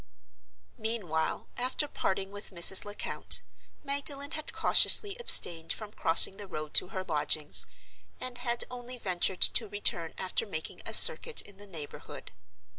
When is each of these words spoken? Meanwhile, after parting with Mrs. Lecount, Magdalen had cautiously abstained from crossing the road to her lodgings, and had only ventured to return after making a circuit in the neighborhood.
Meanwhile, 0.79 1.47
after 1.57 1.87
parting 1.87 2.31
with 2.31 2.49
Mrs. 2.49 2.85
Lecount, 2.85 3.43
Magdalen 3.83 4.31
had 4.31 4.51
cautiously 4.51 5.15
abstained 5.19 5.71
from 5.71 5.91
crossing 5.91 6.37
the 6.37 6.47
road 6.47 6.73
to 6.73 6.87
her 6.87 7.03
lodgings, 7.03 7.67
and 8.19 8.39
had 8.39 8.63
only 8.71 8.97
ventured 8.97 9.41
to 9.41 9.67
return 9.69 10.15
after 10.17 10.47
making 10.47 10.81
a 10.87 10.93
circuit 10.93 11.43
in 11.43 11.57
the 11.57 11.67
neighborhood. 11.67 12.31